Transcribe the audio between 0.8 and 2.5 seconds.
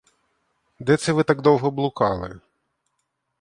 це ви так довго блукали?